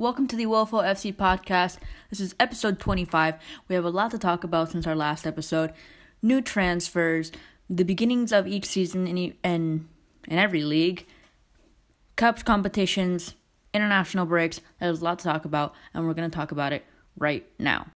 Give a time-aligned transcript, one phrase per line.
[0.00, 1.76] Welcome to the Wolfo FC podcast.
[2.08, 3.34] This is episode 25.
[3.68, 5.74] We have a lot to talk about since our last episode.
[6.22, 7.30] New transfers,
[7.68, 9.88] the beginnings of each season in, in,
[10.26, 11.06] in every league,
[12.16, 13.34] cups competitions,
[13.74, 14.62] international breaks.
[14.80, 16.86] There's a lot to talk about, and we're going to talk about it
[17.18, 17.88] right now.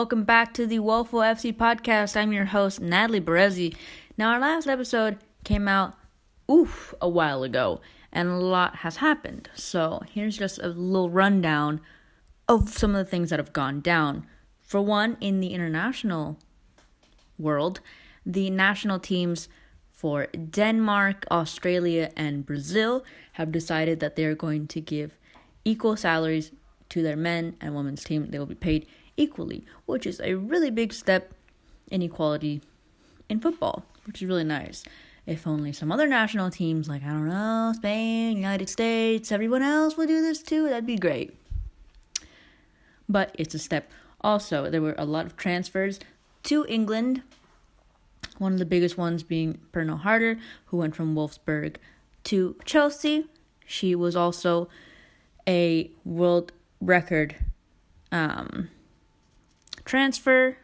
[0.00, 2.16] Welcome back to the Wolfo FC podcast.
[2.16, 3.76] I'm your host, Natalie Berezi.
[4.16, 5.92] Now, our last episode came out,
[6.50, 9.50] oof, a while ago, and a lot has happened.
[9.54, 11.82] So, here's just a little rundown
[12.48, 14.26] of some of the things that have gone down.
[14.62, 16.38] For one, in the international
[17.38, 17.80] world,
[18.24, 19.50] the national teams
[19.92, 25.18] for Denmark, Australia, and Brazil have decided that they're going to give
[25.62, 26.52] equal salaries
[26.88, 28.30] to their men and women's team.
[28.30, 28.86] They will be paid
[29.20, 31.34] equally, which is a really big step
[31.90, 32.62] in equality
[33.28, 34.82] in football, which is really nice.
[35.26, 39.96] If only some other national teams, like, I don't know, Spain, United States, everyone else
[39.96, 41.36] would do this too, that'd be great.
[43.08, 43.90] But it's a step.
[44.22, 46.00] Also, there were a lot of transfers
[46.44, 47.22] to England.
[48.38, 51.76] One of the biggest ones being Pernille Harder, who went from Wolfsburg
[52.24, 53.26] to Chelsea.
[53.66, 54.68] She was also
[55.46, 57.36] a world record
[58.10, 58.68] um,
[59.90, 60.56] transfer.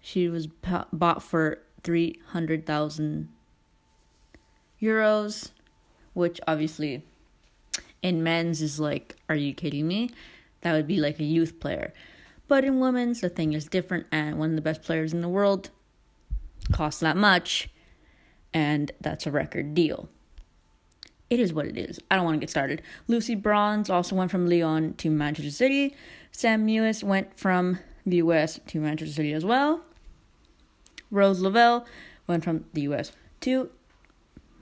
[0.00, 3.28] She was bought for 300,000
[4.80, 5.50] euros,
[6.14, 7.04] which obviously
[8.02, 10.08] in men's is like, are you kidding me?
[10.62, 11.92] That would be like a youth player.
[12.48, 15.28] But in women's, the thing is different, and one of the best players in the
[15.28, 15.68] world
[16.72, 17.68] costs that much,
[18.54, 20.08] and that's a record deal.
[21.32, 21.98] It is what it is.
[22.10, 22.82] I don't want to get started.
[23.08, 25.96] Lucy Bronze also went from Lyon to Manchester City.
[26.30, 29.80] Sam Mewis went from the US to Manchester City as well.
[31.10, 31.86] Rose Lavelle
[32.26, 33.70] went from the US to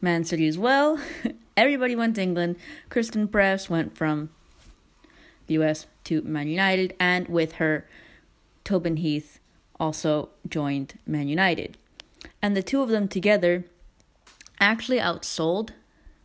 [0.00, 1.00] Man City as well.
[1.56, 2.54] Everybody went to England.
[2.88, 4.30] Christen Press went from
[5.48, 7.84] the US to Man United, and with her,
[8.62, 9.40] Tobin Heath
[9.80, 11.76] also joined Man United.
[12.40, 13.64] And the two of them together
[14.60, 15.70] actually outsold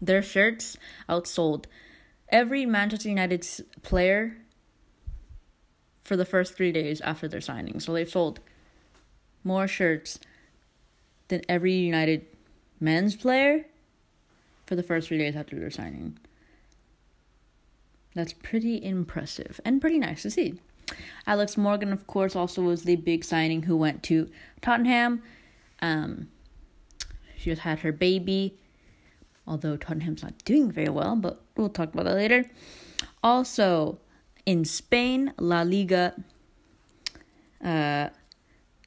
[0.01, 0.78] their shirts,
[1.09, 1.66] outsold
[2.29, 3.47] every Manchester United
[3.83, 4.38] player
[6.03, 7.79] for the first three days after their signing.
[7.79, 8.39] So they've sold
[9.44, 10.19] more shirts
[11.28, 12.25] than every United
[12.79, 13.66] men's player
[14.66, 16.17] for the first three days after their signing.
[18.13, 20.59] That's pretty impressive and pretty nice to see.
[21.27, 24.29] Alex Morgan, of course, also was the big signing who went to
[24.62, 25.22] Tottenham.
[25.81, 26.29] Um,
[27.38, 28.57] she just had her baby,
[29.47, 32.45] although Tottenham's not doing very well, but we'll talk about that later.
[33.23, 34.00] Also,
[34.45, 36.13] in Spain, La Liga,
[37.63, 38.09] uh,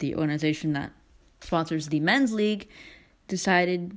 [0.01, 0.93] the organization that
[1.41, 2.69] sponsors the men's league,
[3.27, 3.97] decided,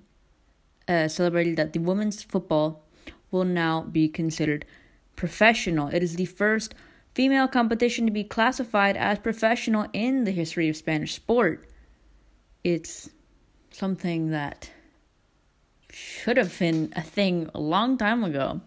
[0.87, 2.83] uh, celebrated that the women's football
[3.31, 4.65] will now be considered
[5.15, 5.87] professional.
[5.87, 6.75] It is the first
[7.13, 11.67] female competition to be classified as professional in the history of Spanish sport.
[12.63, 13.09] It's
[13.71, 14.71] something that
[15.91, 18.61] should have been a thing a long time ago.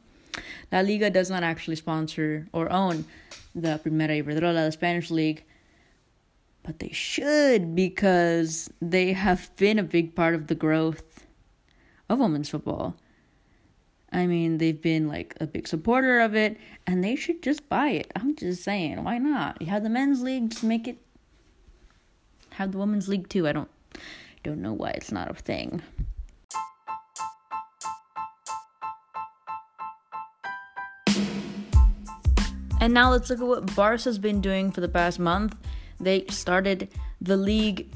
[0.72, 3.04] La Liga does not actually sponsor or own
[3.54, 5.44] the Primera Iberdrola, the Spanish league,
[6.62, 11.26] but they should because they have been a big part of the growth
[12.08, 12.96] of women's football.
[14.12, 16.56] I mean, they've been like a big supporter of it,
[16.86, 18.12] and they should just buy it.
[18.14, 19.60] I'm just saying, why not?
[19.60, 20.98] You have the men's league, just make it.
[22.50, 23.48] Have the women's league too.
[23.48, 23.70] I don't,
[24.44, 25.82] don't know why it's not a thing.
[32.84, 35.56] And now let's look at what Barca's been doing for the past month.
[36.00, 37.90] They started the league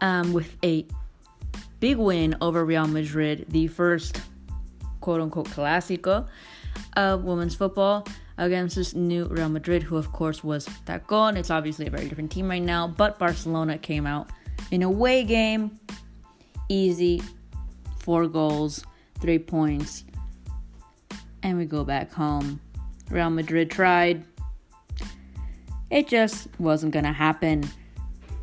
[0.00, 0.88] um, with a
[1.78, 4.20] big win over Real Madrid, the first
[5.00, 6.26] quote unquote Clásico
[6.96, 11.36] of women's football against this new Real Madrid, who of course was Tacon.
[11.36, 14.30] It's obviously a very different team right now, but Barcelona came out
[14.72, 15.78] in a away game,
[16.68, 17.22] easy,
[18.00, 18.84] four goals,
[19.20, 20.02] three points,
[21.44, 22.60] and we go back home
[23.10, 24.24] Real Madrid tried.
[25.90, 27.68] It just wasn't going to happen.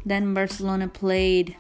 [0.06, 1.56] Then Barcelona played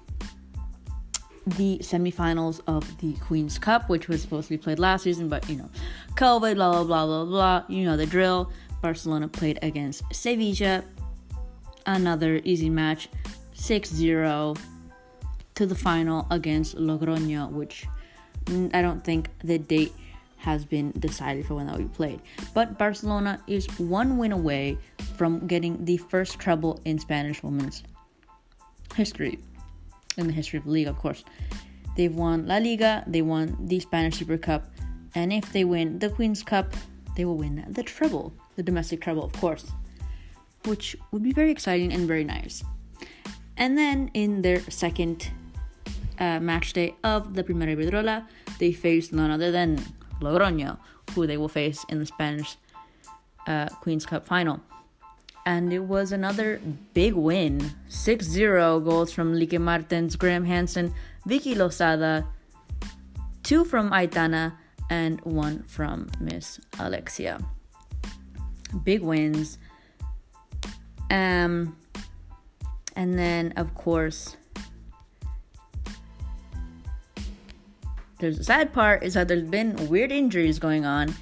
[1.45, 5.47] the semifinals of the Queen's Cup, which was supposed to be played last season, but
[5.47, 5.69] you know,
[6.15, 7.63] COVID, blah, blah, blah, blah, blah.
[7.67, 8.51] You know the drill.
[8.81, 10.83] Barcelona played against Sevilla.
[11.87, 13.09] Another easy match,
[13.53, 14.55] 6 0
[15.53, 17.85] to the final against Logroño, which
[18.45, 19.93] mm, I don't think the date
[20.45, 22.21] has been decided for when that will be played.
[22.53, 24.77] But Barcelona is one win away
[25.17, 27.81] from getting the first treble in Spanish women's
[28.95, 29.39] history,
[30.17, 31.23] in the history of the league, of course.
[31.97, 34.69] They've won La Liga, they won the Spanish Super Cup,
[35.15, 36.67] and if they win the Queen's Cup,
[37.15, 39.65] they will win the treble, the domestic treble, of course,
[40.65, 42.63] which would be very exciting and very nice.
[43.57, 45.31] And then in their second
[46.19, 48.27] uh, match day of the Primera Iberdrola,
[48.59, 49.79] they face none other than
[50.21, 50.77] Logroño,
[51.13, 52.57] who they will face in the Spanish
[53.47, 54.59] uh, Queen's Cup final.
[55.45, 56.59] And it was another
[56.93, 60.93] big win 6 0 goals from Lieke Martens, Graham Hansen,
[61.27, 62.25] Vicky Losada,
[63.43, 64.53] two from Aitana,
[64.89, 67.39] and one from Miss Alexia.
[68.83, 69.59] Big wins.
[71.11, 71.77] Um,
[72.95, 74.37] and then, of course,
[78.19, 81.13] the sad part is that there's been weird injuries going on.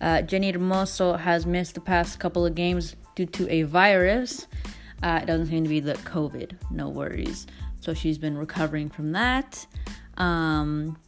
[0.00, 4.46] Uh, Jenni Hermoso has missed the past couple of games due to a virus.
[5.02, 7.46] Uh, it doesn't seem to be the COVID, no worries.
[7.80, 9.66] So she's been recovering from that.
[10.16, 10.98] Um,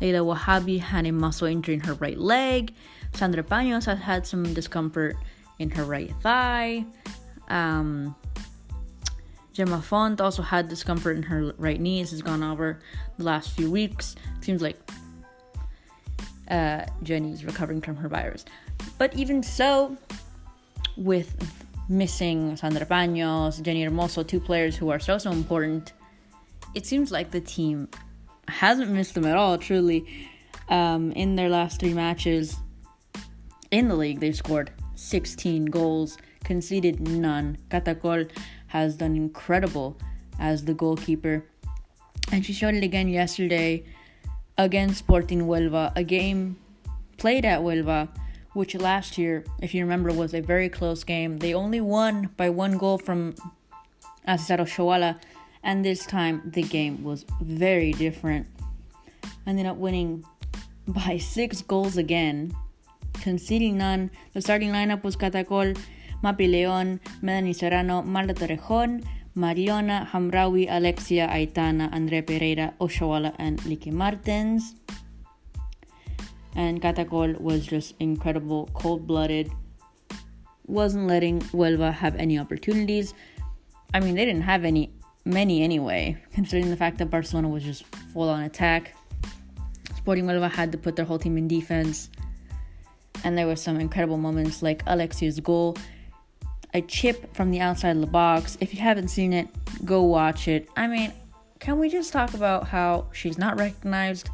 [0.00, 2.74] Leila Ouahabi had a muscle injury in her right leg.
[3.14, 5.16] Sandra Paños has had some discomfort
[5.58, 6.84] in her right thigh.
[7.48, 8.14] Um,
[9.56, 12.02] Gemma Font also had discomfort in her right knee.
[12.02, 12.78] This has gone over
[13.16, 14.14] the last few weeks.
[14.36, 14.76] It Seems like
[16.50, 18.44] uh, Jenni is recovering from her virus.
[18.98, 19.96] But even so,
[20.98, 21.34] with
[21.88, 25.94] missing Sandra Paños, Jenni Hermoso, two players who are so, so important,
[26.74, 27.88] it seems like the team
[28.48, 30.04] hasn't missed them at all, truly.
[30.68, 32.56] Um, in their last three matches
[33.70, 37.56] in the league, they scored 16 goals, conceded none.
[37.70, 38.26] Cata Coll
[38.68, 39.96] has done incredible
[40.38, 41.44] as the goalkeeper.
[42.32, 43.84] And she showed it again yesterday
[44.58, 46.56] against Sporting Huelva, a game
[47.18, 48.08] played at Huelva,
[48.54, 51.38] which last year, if you remember, was a very close game.
[51.38, 53.34] They only won by one goal from
[54.26, 55.20] Asisat Oshoala,
[55.62, 58.46] and this time the game was very different.
[59.46, 60.24] Ended up winning
[60.88, 62.56] by six goals again,
[63.14, 64.10] conceding none.
[64.32, 65.74] The starting lineup was Cata Coll,
[66.22, 69.04] Mapi León, Melanie Serrano, Marta Torrejón,
[69.36, 74.74] Mariona, Hamraoui, Alexia, Aitana, Andrea Pereira, Oshoala, and Lieke Martens.
[76.54, 79.50] And Cata Coll was just incredible, cold blooded,
[80.66, 83.12] wasn't letting Huelva have any opportunities.
[83.92, 84.90] I mean, they didn't have any
[85.26, 88.96] many anyway, considering the fact that Barcelona was just full on attack.
[89.96, 92.08] Sporting Huelva had to put their whole team in defense.
[93.24, 95.76] And there were some incredible moments like Alexia's goal
[96.74, 98.56] a chip from the outside of the box.
[98.60, 99.48] If you haven't seen it,
[99.84, 100.68] go watch it.
[100.76, 101.12] I mean,
[101.58, 104.30] can we just talk about how she's not recognized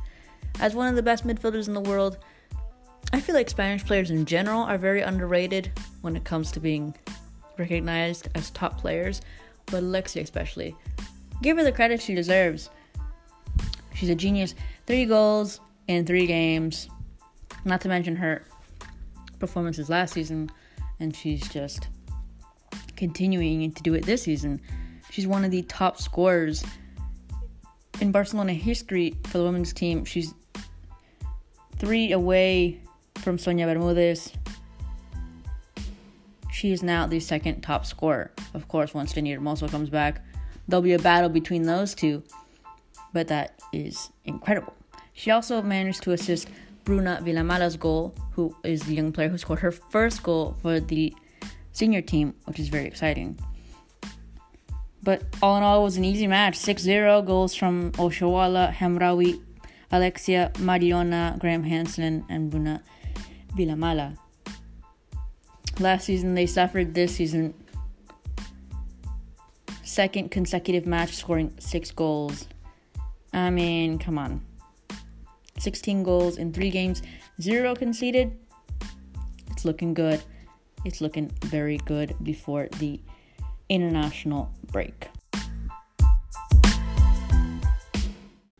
[0.60, 2.18] as one of the best midfielders in the world?
[3.12, 5.70] I feel like Spanish players in general are very underrated
[6.00, 6.94] when it comes to being
[7.58, 9.20] recognized as top players,
[9.66, 10.74] but Alexia especially.
[11.42, 12.70] Give her the credit she deserves.
[13.94, 14.54] She's a genius.
[14.86, 16.88] Three goals in three games,
[17.64, 18.44] not to mention her
[19.38, 20.50] performances last season,
[21.00, 21.88] and she's just
[23.02, 24.60] continuing to do it this season.
[25.10, 26.62] She's one of the top scorers
[28.00, 30.04] in Barcelona history for the women's team.
[30.04, 30.32] She's
[31.78, 32.80] three away
[33.16, 34.32] from Sonia Bermudez.
[36.52, 38.30] She is now the second top scorer.
[38.54, 40.24] Of course, once Jenni Hermoso comes back,
[40.68, 42.22] there'll be a battle between those two,
[43.12, 44.74] but that is incredible.
[45.12, 46.46] She also managed to assist
[46.84, 51.12] Bruna Vilamala's goal, who is the young player who scored her first goal for the
[51.72, 53.38] senior team, which is very exciting.
[55.02, 59.42] But all in all, it was an easy match 6 0 goals from Oshoala, Hamraoui,
[59.90, 62.82] Alexia, Mariona, Graham Hansen, and Bruna
[63.56, 64.16] Vilamala.
[65.80, 66.94] Last season, they suffered.
[66.94, 67.54] This season,
[69.82, 72.46] second consecutive match scoring six goals.
[73.32, 74.44] I mean, come on.
[75.58, 77.02] 16 goals in three games,
[77.40, 78.36] zero conceded.
[79.50, 80.22] It's looking good
[80.84, 83.00] it's looking very good before the
[83.68, 85.08] international break.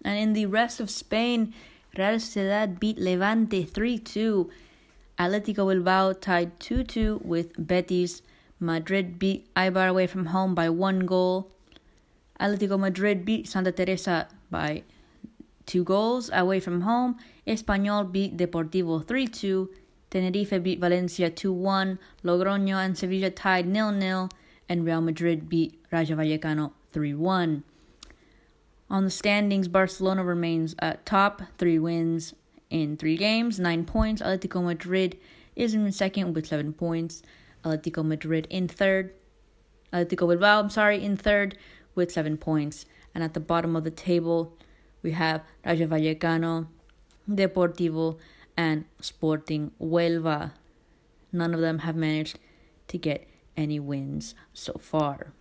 [0.04, 1.54] And in the rest of Spain,
[1.96, 4.50] Real Sociedad beat Levante 3 2.
[5.18, 8.22] Atletico Bilbao tied 2 2 with Betis.
[8.58, 11.50] Madrid beat Eibar away from home by one goal.
[12.40, 14.82] Atletico Madrid beat Santa Teresa by
[15.66, 17.16] two goals away from home.
[17.46, 19.70] Espanyol beat Deportivo 3 2.
[20.12, 21.98] Tenerife beat Valencia 2 1.
[22.22, 24.28] Logroño and Sevilla tied 0 0.
[24.68, 27.64] And Real Madrid beat Rayo Vallecano 3 1.
[28.90, 32.34] On the standings, Barcelona remains at top, three wins
[32.68, 34.20] in three games, nine points.
[34.20, 35.18] Atletico Madrid
[35.56, 37.22] is in second with seven points.
[37.64, 39.14] Atletico Madrid in third.
[39.94, 41.56] Atletico Bilbao, I'm sorry, in third
[41.94, 42.84] with seven points.
[43.14, 44.58] And at the bottom of the table,
[45.02, 46.66] we have Rayo Vallecano,
[47.30, 48.18] Deportivo,
[48.56, 50.52] and Sporting Huelva.
[51.32, 52.38] None of them have managed
[52.88, 55.32] to get any wins so far.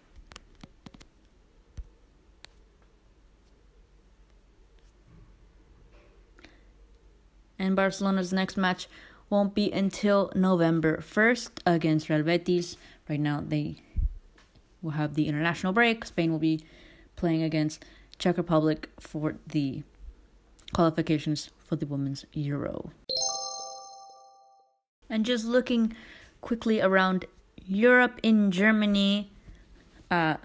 [7.60, 8.88] And Barcelona's next match
[9.30, 12.76] won't be until November 1st against Real Betis.
[13.08, 13.84] Right now, they
[14.82, 16.04] will have the international break.
[16.06, 16.66] Spain will be
[17.16, 17.86] playing against
[18.18, 19.84] Czech Republic for the
[20.74, 22.92] qualifications for the Women's Euro.
[25.12, 25.94] And just looking
[26.40, 27.26] quickly around
[27.66, 29.30] Europe in Germany,
[30.10, 30.38] uh,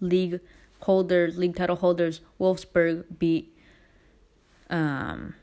[0.00, 0.40] league
[0.80, 3.56] holders, league title holders, Wolfsburg beat
[4.68, 5.34] um,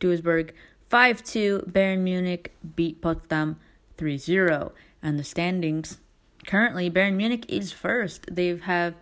[0.00, 0.52] Duisburg
[0.88, 1.64] 5 2.
[1.70, 3.60] Bayern Munich beat Potsdam
[3.98, 4.72] 3 0.
[5.02, 5.98] And the standings
[6.46, 8.34] currently, Bayern Munich is first.
[8.34, 8.94] They have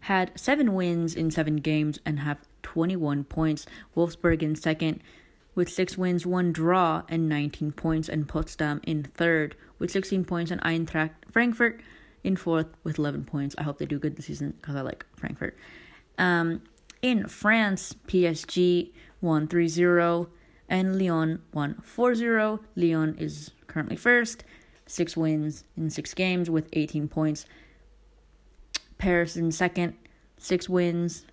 [0.00, 3.64] had seven wins in seven games and have 21 points.
[3.96, 5.02] Wolfsburg in second
[5.56, 10.52] with six wins, one draw, and 19 points, and Potsdam in third with 16 points,
[10.52, 11.80] and Eintracht Frankfurt
[12.22, 13.56] in fourth with 11 points.
[13.58, 15.56] I hope they do good this season because I like Frankfurt.
[16.18, 16.62] Um,
[17.02, 20.28] in France, PSG won 3 0,
[20.68, 22.60] and Lyon won 4 0.
[22.76, 24.44] Lyon is currently first,
[24.86, 27.46] six wins in six games with 18 points.
[28.98, 29.94] Paris in second,
[30.38, 31.26] six wins,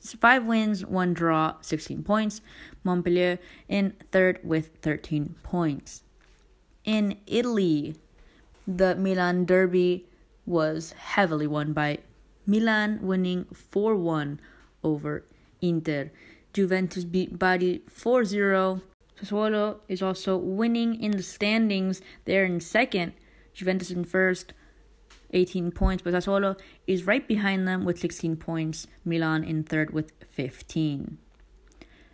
[0.00, 2.40] five wins, one draw, 16 points.
[2.84, 3.38] Montpellier
[3.68, 6.02] in third with 13 points.
[6.84, 7.96] In Italy,
[8.66, 10.06] the Milan Derby
[10.44, 11.98] was heavily won by
[12.46, 14.40] Milan, winning 4 1
[14.84, 15.24] over
[15.60, 16.10] Inter.
[16.52, 18.80] Juventus beat Bari 4 0.
[19.20, 22.00] Sassuolo is also winning in the standings.
[22.24, 23.14] They're in second,
[23.52, 24.52] Juventus in first,
[25.32, 28.86] 18 points, but Sassuolo is right behind them with 16 points.
[29.04, 31.18] Milan in third with 15.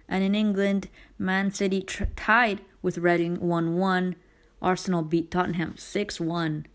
[0.09, 0.89] And in England,
[1.19, 4.17] Man City tr- tied with Reading 1 1.
[4.61, 6.67] Arsenal beat Tottenham 6 1.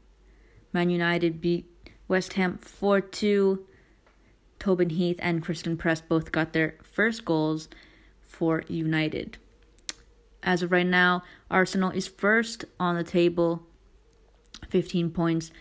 [0.74, 1.66] Man United beat
[2.08, 3.66] West Ham 4 2.
[4.60, 7.70] Tobin Heath and Christen Press both got their first goals
[8.26, 9.38] for United.
[10.44, 13.64] As of right now, Arsenal is first on the table,
[14.70, 15.52] 15 points.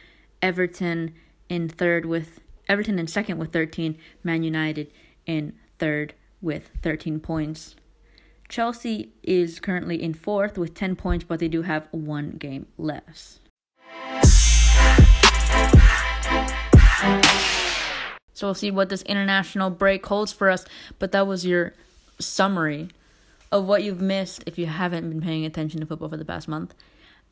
[0.46, 1.12] Everton
[1.48, 2.38] in third with
[2.68, 4.92] Everton in second with 13, Man United
[5.26, 7.74] in third with 13 points.
[8.48, 13.40] Chelsea is currently in fourth with 10 points, but they do have one game less.
[18.32, 20.64] So we'll see what this international break holds for us.
[21.00, 21.74] But that was your
[22.20, 22.90] summary
[23.50, 26.46] of what you've missed if you haven't been paying attention to football for the past
[26.46, 26.72] month.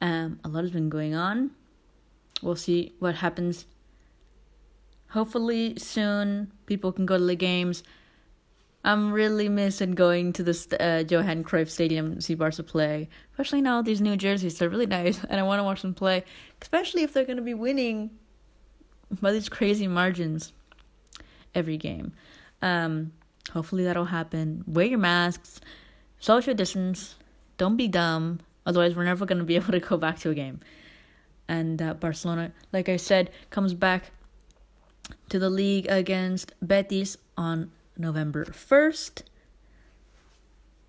[0.00, 1.52] Um, a lot has been going on.
[2.42, 3.66] We'll see what happens.
[5.10, 7.82] Hopefully soon people can go to the games.
[8.84, 13.62] I'm really missing going to the uh, Johan Cruyff Stadium to see Barca play, especially
[13.62, 14.58] now these new jerseys.
[14.58, 16.24] They're really nice, and I want to watch them play,
[16.60, 18.10] especially if they're going to be winning
[19.22, 20.52] by these crazy margins
[21.54, 22.12] every game.
[22.60, 23.12] Um,
[23.52, 24.64] hopefully that'll happen.
[24.66, 25.60] Wear your masks,
[26.18, 27.14] social distance,
[27.56, 30.34] don't be dumb, otherwise, we're never going to be able to go back to a
[30.34, 30.60] game
[31.48, 34.10] and uh, Barcelona, like I said, comes back
[35.28, 39.22] to the league against Betis on November 1st.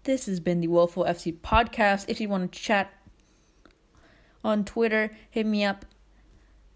[0.03, 2.05] This has been the Wolfo FC podcast.
[2.07, 2.93] If you want to chat
[4.43, 5.85] on Twitter, hit me up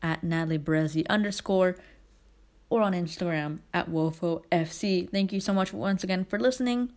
[0.01, 1.75] at Natalie Brezzi underscore
[2.69, 5.09] or on Instagram at Wolfo FC.
[5.09, 6.91] Thank you so much once again for listening.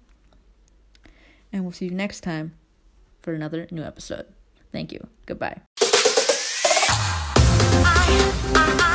[1.52, 2.54] And we'll see you next time
[3.20, 4.26] for another new episode.
[4.70, 5.06] Thank you.
[5.26, 5.60] Goodbye.
[8.04, 8.08] I,
[8.54, 8.91] I, I.